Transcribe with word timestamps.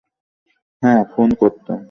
হ্যাঁ, 0.83 1.01
ফোন 1.11 1.29
করতাম। 1.39 1.79